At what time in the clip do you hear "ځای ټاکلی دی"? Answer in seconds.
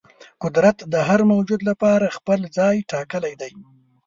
2.57-3.53